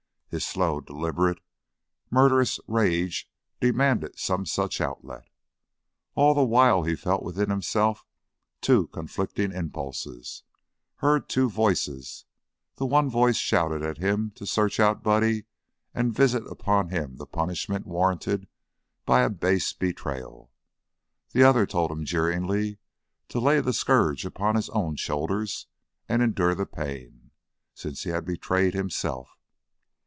His 0.33 0.45
slow, 0.45 0.79
deliberate, 0.79 1.39
murderous 2.09 2.57
rage 2.65 3.29
demanded 3.59 4.17
some 4.17 4.45
such 4.45 4.79
outlet. 4.79 5.27
All 6.15 6.33
the 6.33 6.41
while 6.45 6.83
he 6.83 6.95
felt 6.95 7.21
within 7.21 7.49
himself 7.49 8.05
two 8.61 8.87
conflicting 8.87 9.51
impulses, 9.51 10.43
heard 10.99 11.27
two 11.27 11.49
voices: 11.49 12.23
the 12.77 12.85
one 12.85 13.09
voice 13.09 13.35
shouted 13.35 13.81
at 13.83 13.97
him 13.97 14.31
to 14.35 14.45
search 14.45 14.79
out 14.79 15.03
Buddy 15.03 15.47
and 15.93 16.13
visit 16.15 16.47
upon 16.47 16.87
him 16.91 17.17
the 17.17 17.25
punishment 17.27 17.85
warranted 17.85 18.47
by 19.05 19.23
a 19.23 19.29
base 19.29 19.73
betrayal; 19.73 20.49
the 21.33 21.43
other 21.43 21.65
told 21.65 21.91
him 21.91 22.05
jeeringly 22.05 22.77
to 23.27 23.37
lay 23.41 23.59
the 23.59 23.73
scourge 23.73 24.23
upon 24.25 24.55
his 24.55 24.69
own 24.69 24.95
shoulders 24.95 25.67
and 26.07 26.21
endure 26.21 26.55
the 26.55 26.65
pain, 26.65 27.31
since 27.73 28.03
he 28.03 28.11
had 28.11 28.23
betrayed 28.23 28.73
himself. 28.73 29.37